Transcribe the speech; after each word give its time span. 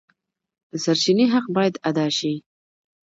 د 0.71 0.73
سرچینې 0.85 1.25
حق 1.33 1.45
باید 1.55 1.75
ادا 1.89 2.07
شي. 2.17 2.33